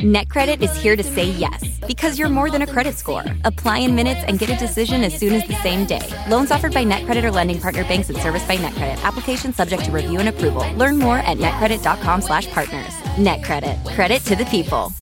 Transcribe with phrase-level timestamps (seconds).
[0.00, 3.24] NetCredit is here to say yes because you're more than a credit score.
[3.44, 6.06] Apply in minutes and get a decision as soon as the same day.
[6.28, 9.02] Loans offered by NetCredit or lending partner banks and serviced by NetCredit.
[9.04, 10.70] Application subject to review and approval.
[10.74, 12.92] Learn more at netcredit.com/partners.
[13.16, 13.94] NetCredit.
[13.94, 14.92] Credit to the people.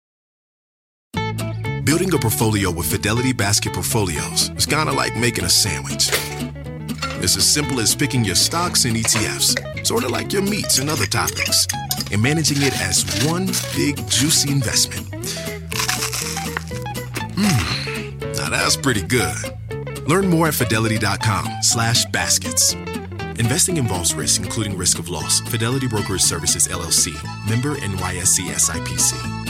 [1.84, 6.10] Building a portfolio with Fidelity Basket Portfolios is kind of like making a sandwich.
[7.24, 10.90] It's as simple as picking your stocks and ETFs, sort of like your meats and
[10.90, 11.66] other topics,
[12.12, 15.06] and managing it as one big juicy investment.
[17.34, 19.34] Mmm, now that's pretty good.
[20.06, 22.74] Learn more at fidelity.com slash baskets.
[23.40, 25.40] Investing involves risk, including risk of loss.
[25.40, 27.14] Fidelity Brokers Services, LLC.
[27.48, 29.43] Member NYSE SIPC.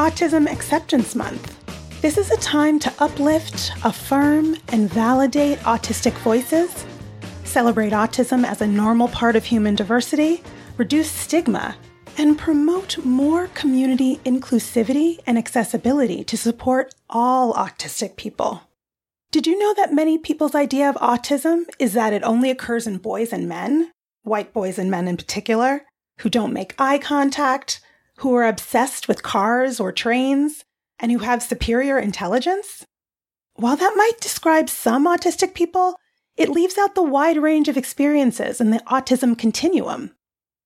[0.00, 2.00] Autism Acceptance Month.
[2.00, 6.86] This is a time to uplift, affirm, and validate autistic voices,
[7.44, 10.42] celebrate autism as a normal part of human diversity,
[10.78, 11.76] reduce stigma,
[12.16, 18.62] and promote more community inclusivity and accessibility to support all autistic people.
[19.30, 22.96] Did you know that many people's idea of autism is that it only occurs in
[22.96, 23.92] boys and men,
[24.22, 25.82] white boys and men in particular,
[26.20, 27.82] who don't make eye contact,
[28.20, 30.64] who are obsessed with cars or trains,
[30.98, 32.84] and who have superior intelligence?
[33.54, 35.96] While that might describe some autistic people,
[36.36, 40.14] it leaves out the wide range of experiences in the autism continuum.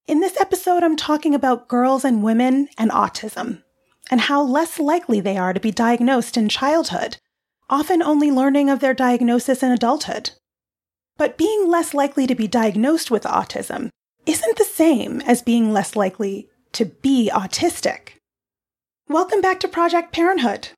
[0.07, 3.63] In this episode, I'm talking about girls and women and autism,
[4.11, 7.19] and how less likely they are to be diagnosed in childhood,
[7.71, 10.31] often only learning of their diagnosis in adulthood.
[11.17, 13.91] But being less likely to be diagnosed with autism
[14.27, 18.19] isn't the same as being less likely to be autistic.
[19.09, 20.69] Welcome back to Project Parenthood.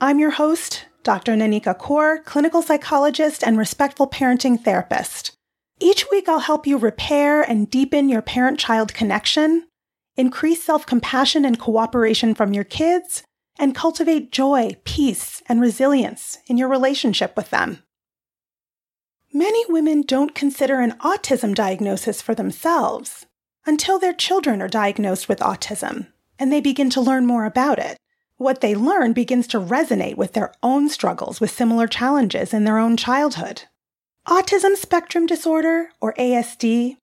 [0.00, 1.34] I'm your host, Dr.
[1.34, 5.32] Nanika Coor, clinical psychologist and respectful parenting therapist.
[5.78, 9.68] Each week, I'll help you repair and deepen your parent child connection,
[10.16, 13.22] increase self compassion and cooperation from your kids,
[13.56, 17.84] and cultivate joy, peace, and resilience in your relationship with them.
[19.32, 23.25] Many women don't consider an autism diagnosis for themselves
[23.66, 26.06] until their children are diagnosed with autism
[26.38, 27.98] and they begin to learn more about it.
[28.36, 32.78] What they learn begins to resonate with their own struggles with similar challenges in their
[32.78, 33.62] own childhood.
[34.28, 36.96] Autism spectrum disorder, or ASD,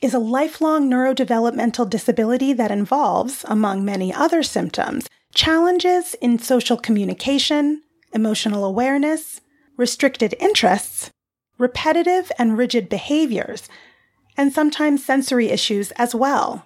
[0.00, 7.82] is a lifelong neurodevelopmental disability that involves, among many other symptoms, challenges in social communication,
[8.14, 9.40] emotional awareness,
[9.76, 11.10] restricted interests,
[11.58, 13.68] repetitive and rigid behaviors,
[14.38, 16.64] and sometimes sensory issues as well.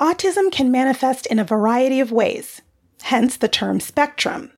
[0.00, 2.62] Autism can manifest in a variety of ways,
[3.02, 4.52] hence the term spectrum.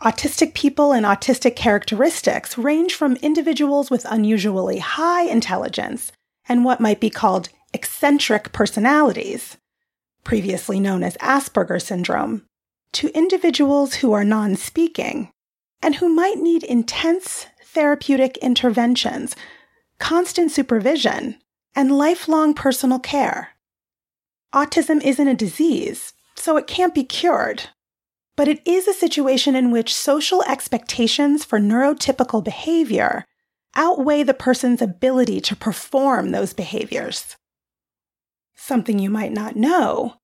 [0.00, 6.12] Autistic people and autistic characteristics range from individuals with unusually high intelligence
[6.48, 9.56] and what might be called eccentric personalities,
[10.22, 12.44] previously known as Asperger syndrome,
[12.92, 15.30] to individuals who are non speaking
[15.82, 19.34] and who might need intense therapeutic interventions,
[19.98, 21.38] constant supervision,
[21.76, 23.50] and lifelong personal care.
[24.54, 27.64] Autism isn't a disease, so it can't be cured.
[28.36, 33.24] But it is a situation in which social expectations for neurotypical behavior
[33.74, 37.36] outweigh the person's ability to perform those behaviors.
[38.54, 40.14] Something you might not know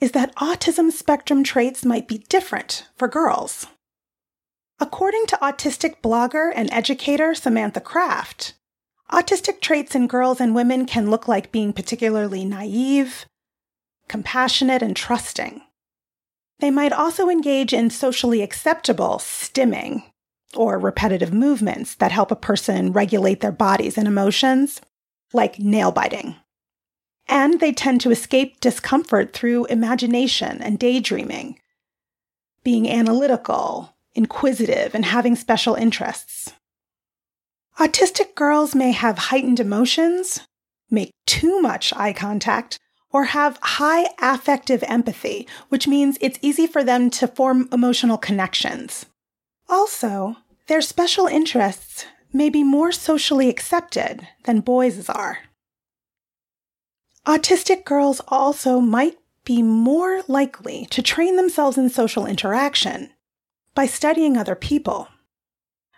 [0.00, 3.66] is that autism spectrum traits might be different for girls.
[4.80, 8.54] According to autistic blogger and educator Samantha Craft,
[9.10, 13.26] autistic traits in girls and women can look like being particularly naive,
[14.08, 15.62] compassionate, and trusting.
[16.60, 20.04] They might also engage in socially acceptable stimming
[20.56, 24.80] or repetitive movements that help a person regulate their bodies and emotions,
[25.32, 26.36] like nail biting.
[27.26, 31.58] And they tend to escape discomfort through imagination and daydreaming,
[32.62, 36.52] being analytical, inquisitive, and having special interests.
[37.78, 40.40] Autistic girls may have heightened emotions,
[40.90, 42.78] make too much eye contact,
[43.10, 49.06] or have high affective empathy, which means it's easy for them to form emotional connections.
[49.68, 50.36] Also,
[50.66, 55.38] their special interests may be more socially accepted than boys' are.
[57.26, 63.10] Autistic girls also might be more likely to train themselves in social interaction
[63.74, 65.08] by studying other people.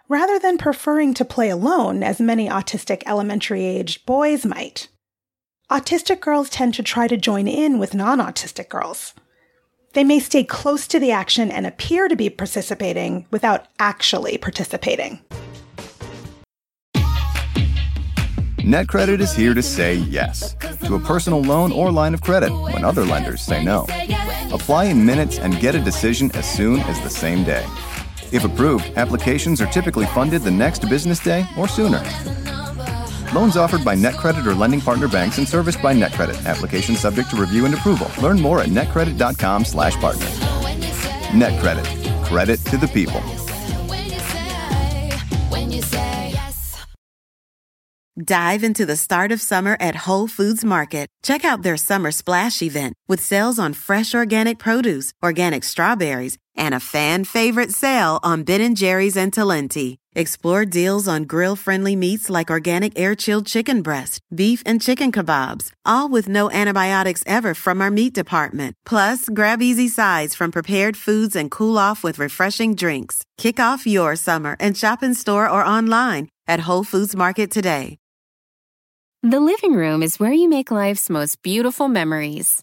[0.08, 4.86] Rather than preferring to play alone, as many autistic elementary aged boys might,
[5.68, 9.14] autistic girls tend to try to join in with non autistic girls.
[9.94, 15.18] They may stay close to the action and appear to be participating without actually participating.
[18.58, 20.54] NetCredit is here to say yes
[20.84, 23.86] to a personal loan or line of credit when other lenders say no.
[24.52, 27.64] Apply in minutes and get a decision as soon as the same day.
[28.32, 32.02] If approved, applications are typically funded the next business day or sooner.
[33.34, 36.46] Loans offered by NetCredit or lending partner banks and serviced by NetCredit.
[36.46, 38.10] Application subject to review and approval.
[38.22, 40.26] Learn more at netcredit.com/partner.
[41.32, 41.86] NetCredit.
[42.24, 43.22] Credit to the people.
[48.24, 51.06] Dive into the start of summer at Whole Foods Market.
[51.22, 56.74] Check out their summer splash event with sales on fresh organic produce, organic strawberries, and
[56.74, 59.96] a fan favorite sale on Ben & Jerry's and Talenti.
[60.14, 66.08] Explore deals on grill-friendly meats like organic air-chilled chicken breast, beef and chicken kebabs, all
[66.08, 68.74] with no antibiotics ever from our meat department.
[68.86, 73.24] Plus, grab easy sides from prepared foods and cool off with refreshing drinks.
[73.36, 77.98] Kick off your summer and shop in store or online at Whole Foods Market today.
[79.22, 82.62] The living room is where you make life's most beautiful memories.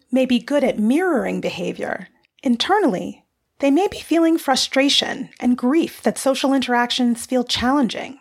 [0.11, 2.07] may be good at mirroring behavior,
[2.43, 3.25] internally,
[3.59, 8.19] they may be feeling frustration and grief that social interactions feel challenging,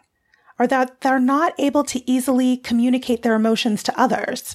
[0.59, 4.55] or that they're not able to easily communicate their emotions to others,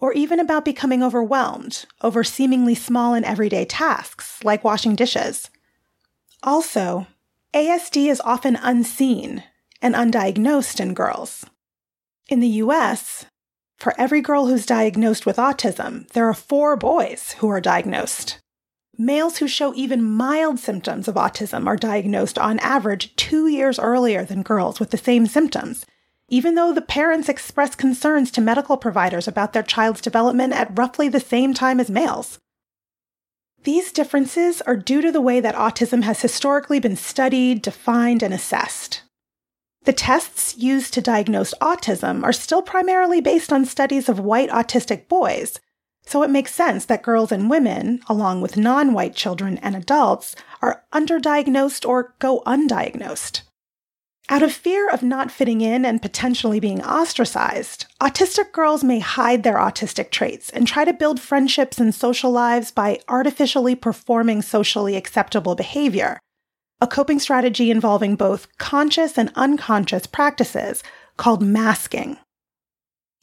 [0.00, 5.50] or even about becoming overwhelmed over seemingly small and everyday tasks like washing dishes.
[6.42, 7.06] Also,
[7.52, 9.42] ASD is often unseen
[9.80, 11.44] and undiagnosed in girls.
[12.28, 13.26] In the US,
[13.82, 18.38] for every girl who's diagnosed with autism, there are four boys who are diagnosed.
[18.96, 24.24] Males who show even mild symptoms of autism are diagnosed on average two years earlier
[24.24, 25.84] than girls with the same symptoms,
[26.28, 31.08] even though the parents express concerns to medical providers about their child's development at roughly
[31.08, 32.38] the same time as males.
[33.64, 38.32] These differences are due to the way that autism has historically been studied, defined, and
[38.32, 39.01] assessed.
[39.84, 45.08] The tests used to diagnose autism are still primarily based on studies of white autistic
[45.08, 45.58] boys,
[46.04, 50.36] so it makes sense that girls and women, along with non white children and adults,
[50.60, 53.42] are underdiagnosed or go undiagnosed.
[54.28, 59.42] Out of fear of not fitting in and potentially being ostracized, autistic girls may hide
[59.42, 64.94] their autistic traits and try to build friendships and social lives by artificially performing socially
[64.94, 66.20] acceptable behavior,
[66.82, 70.82] a coping strategy involving both conscious and unconscious practices
[71.16, 72.18] called masking.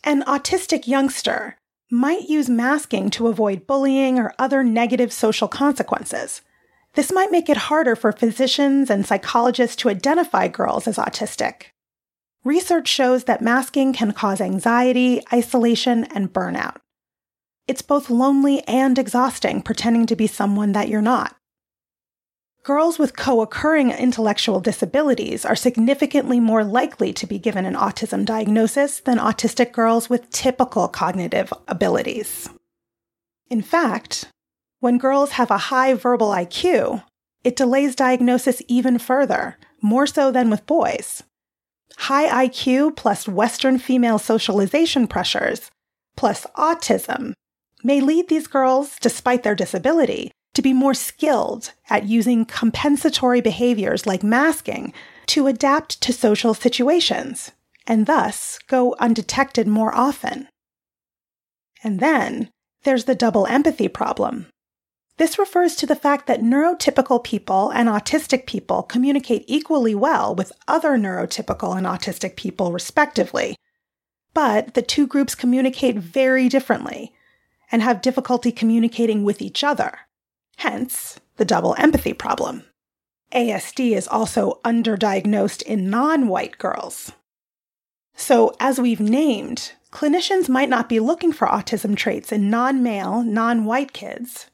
[0.06, 1.58] An autistic youngster
[1.92, 6.42] might use masking to avoid bullying or other negative social consequences.
[6.94, 11.64] This might make it harder for physicians and psychologists to identify girls as autistic.
[12.46, 16.78] Research shows that masking can cause anxiety, isolation, and burnout.
[17.68, 21.36] It's both lonely and exhausting pretending to be someone that you're not.
[22.70, 28.24] Girls with co occurring intellectual disabilities are significantly more likely to be given an autism
[28.24, 32.48] diagnosis than autistic girls with typical cognitive abilities.
[33.50, 34.28] In fact,
[34.82, 37.04] when girls have a high verbal IQ,
[37.44, 41.24] it delays diagnosis even further, more so than with boys.
[41.98, 45.72] High IQ plus Western female socialization pressures,
[46.16, 47.34] plus autism,
[47.84, 54.06] may lead these girls, despite their disability, to be more skilled at using compensatory behaviors
[54.06, 54.92] like masking
[55.26, 57.54] to adapt to social situations
[57.88, 60.50] and thus go undetected more often.
[61.82, 62.50] And then
[62.84, 64.48] there's the double empathy problem.
[65.16, 70.52] This refers to the fact that neurotypical people and autistic people communicate equally well with
[70.68, 73.56] other neurotypical and autistic people, respectively.
[74.34, 77.14] But the two groups communicate very differently
[77.72, 80.00] and have difficulty communicating with each other
[80.60, 82.64] hence the double empathy problem.
[83.34, 87.14] ASD is also underdiagnosed in non white girls.
[88.16, 93.24] So, as we've named, clinicians might not be looking for autism traits in non male,
[93.24, 94.48] non white kids.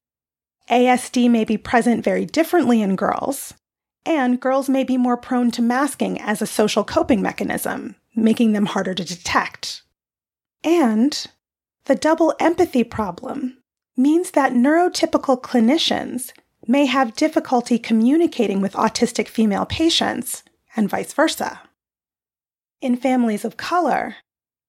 [0.69, 3.53] ASD may be present very differently in girls,
[4.05, 8.67] and girls may be more prone to masking as a social coping mechanism, making them
[8.67, 9.81] harder to detect.
[10.63, 11.25] And
[11.85, 13.57] the double empathy problem
[13.97, 16.31] means that neurotypical clinicians
[16.67, 20.43] may have difficulty communicating with autistic female patients
[20.75, 21.61] and vice versa.
[22.81, 24.15] In families of color,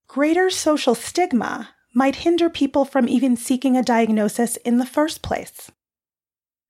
[0.09, 5.71] greater social stigma might hinder people from even seeking a diagnosis in the first place.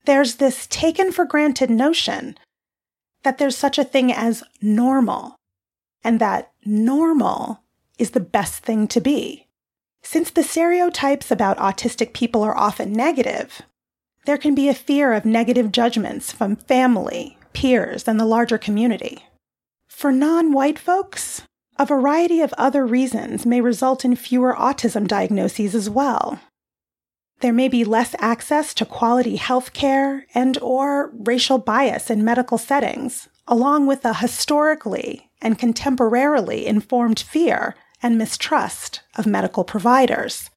[0.05, 2.39] There's this taken for granted notion
[3.25, 5.35] that there's such a thing as normal,
[6.05, 7.65] and that normal
[7.99, 9.46] is the best thing to be.
[10.09, 13.63] Since the stereotypes about autistic people are often negative,
[14.25, 19.25] there can be a fear of negative judgments from family, peers, and the larger community.
[19.89, 21.43] For non white folks,
[21.77, 26.39] a variety of other reasons may result in fewer autism diagnoses as well.
[27.41, 32.59] There may be less access to quality health care and or racial bias in medical
[32.59, 40.51] settings, along with a historically and contemporarily informed fear and mistrust of medical providers.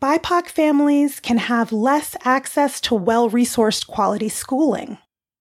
[0.00, 4.98] BIPOC families can have less access to well resourced quality schooling.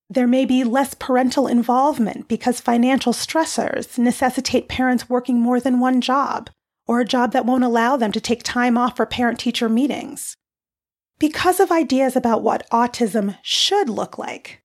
[0.10, 6.02] There may be less parental involvement because financial stressors necessitate parents working more than one
[6.02, 6.50] job,
[6.88, 10.36] or a job that won't allow them to take time off for parent teacher meetings.
[11.20, 14.62] Because of ideas about what autism should look like,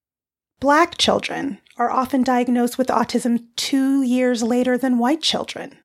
[0.60, 5.76] Black children are often diagnosed with autism two years later than white children,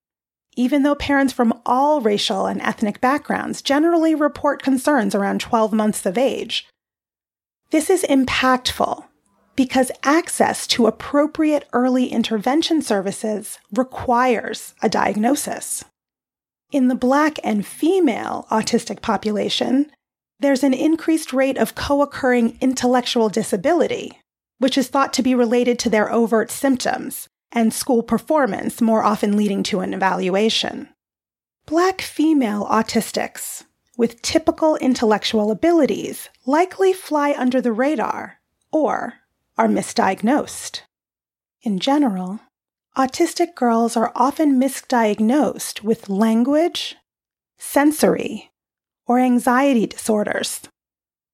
[0.59, 6.05] even though parents from all racial and ethnic backgrounds generally report concerns around 12 months
[6.05, 6.67] of age.
[7.71, 9.05] This is impactful
[9.55, 15.85] because access to appropriate early intervention services requires a diagnosis.
[16.73, 19.89] In the Black and female autistic population,
[20.41, 24.19] there's an increased rate of co occurring intellectual disability,
[24.57, 29.35] which is thought to be related to their overt symptoms and school performance, more often
[29.35, 30.89] leading to an evaluation.
[31.65, 33.63] Black female autistics
[33.97, 38.39] with typical intellectual abilities likely fly under the radar
[38.71, 39.15] or
[39.57, 40.81] are misdiagnosed.
[41.61, 42.39] In general,
[42.97, 46.95] autistic girls are often misdiagnosed with language,
[47.57, 48.51] sensory,
[49.05, 50.61] or anxiety disorders.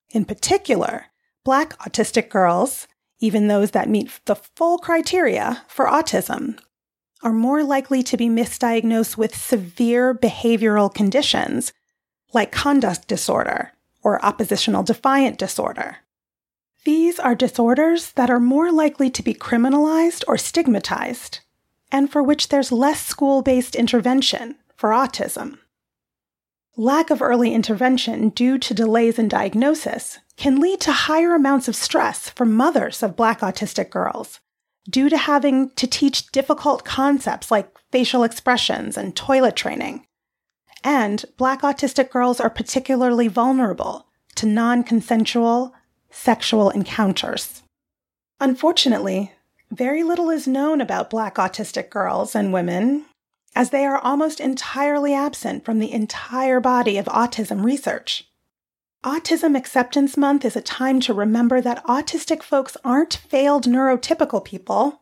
[0.10, 1.07] In particular,
[1.45, 2.88] Black autistic girls,
[3.19, 6.60] even those that meet the full criteria for autism,
[7.24, 11.74] are more likely to be misdiagnosed with severe behavioral conditions
[12.34, 13.72] like conduct disorder
[14.03, 15.98] or oppositional defiant disorder.
[16.84, 21.39] These are disorders that are more likely to be criminalized or stigmatized,
[21.91, 25.57] and for which there's less school based intervention for autism.
[26.77, 31.75] Lack of early intervention due to delays in diagnosis can lead to higher amounts of
[31.75, 34.41] stress for mothers of Black autistic girls
[34.89, 40.05] due to having to teach difficult concepts like facial expressions and toilet training.
[40.84, 45.74] And Black autistic girls are particularly vulnerable to non consensual
[46.10, 47.63] sexual encounters.
[48.41, 49.32] Unfortunately,
[49.72, 53.05] very little is known about Black autistic girls and women,
[53.56, 58.30] as they are almost entirely absent from the entire body of autism research.
[59.06, 65.02] Autism Acceptance Month is a time to remember that autistic folks aren't failed neurotypical people,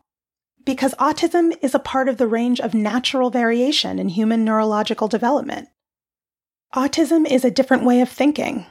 [0.65, 5.69] because autism is a part of the range of natural variation in human neurological development.
[6.75, 8.65] Autism is a different way of thinking,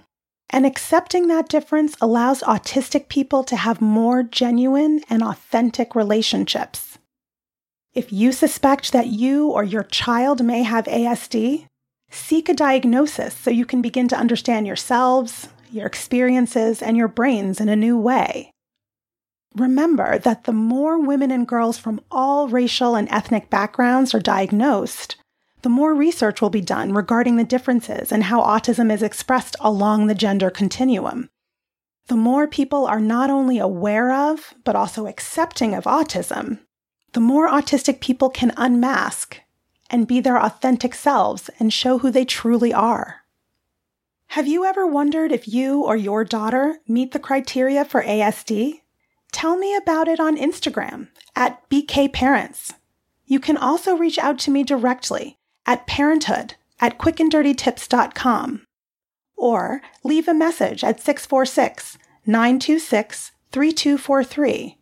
[0.51, 6.92] and accepting that difference allows autistic people to have more genuine and authentic relationships.
[7.95, 11.67] If you suspect that you or your child may have ASD,
[12.11, 17.61] seek a diagnosis so you can begin to understand yourselves, your experiences, and your brains
[17.61, 18.51] in a new way.
[19.55, 25.17] Remember that the more women and girls from all racial and ethnic backgrounds are diagnosed,
[25.61, 30.07] the more research will be done regarding the differences and how autism is expressed along
[30.07, 31.29] the gender continuum.
[32.07, 36.61] The more people are not only aware of, but also accepting of autism,
[37.13, 39.41] the more autistic people can unmask
[39.91, 43.23] and be their authentic selves and show who they truly are.
[44.29, 48.81] Have you ever wondered if you or your daughter meet the criteria for ASD?
[49.31, 52.73] Tell me about it on Instagram at BK Parents.
[53.27, 58.67] You can also reach out to me directly at parenthood at quickanddirtytips.com
[59.37, 64.79] or leave a message at 646 926 3243.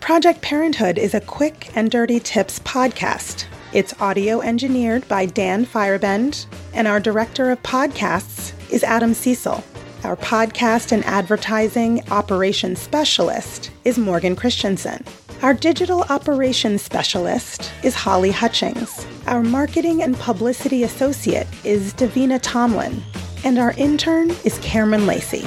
[0.00, 3.44] Project Parenthood is a quick and dirty tips podcast.
[3.74, 9.62] It's audio engineered by Dan Feierabend, and our director of podcasts is Adam Cecil.
[10.04, 15.04] Our podcast and advertising operations specialist is Morgan Christensen.
[15.42, 19.06] Our digital operations specialist is Holly Hutchings.
[19.26, 23.02] Our marketing and publicity associate is Davina Tomlin.
[23.44, 25.46] And our intern is Cameron Lacey.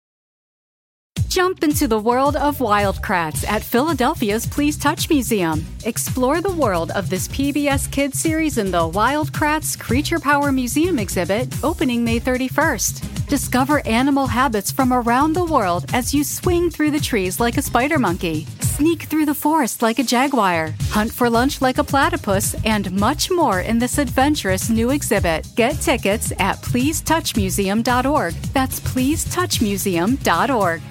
[1.31, 5.65] Jump into the world of Wild Kratts at Philadelphia's Please Touch Museum.
[5.85, 10.99] Explore the world of this PBS Kids series in the Wild Kratts Creature Power Museum
[10.99, 13.29] exhibit, opening May 31st.
[13.29, 17.61] Discover animal habits from around the world as you swing through the trees like a
[17.61, 22.57] spider monkey, sneak through the forest like a jaguar, hunt for lunch like a platypus,
[22.65, 25.47] and much more in this adventurous new exhibit.
[25.55, 28.33] Get tickets at pleasetouchmuseum.org.
[28.53, 30.81] That's pleasetouchmuseum.org.